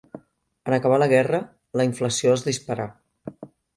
En 0.69 0.75
acabar 0.77 0.97
la 1.03 1.09
guerra, 1.11 1.41
la 1.81 1.85
inflació 1.91 2.33
es 2.39 2.47
disparà. 2.47 2.89